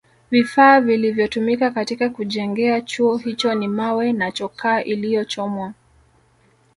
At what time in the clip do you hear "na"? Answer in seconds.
4.13-4.31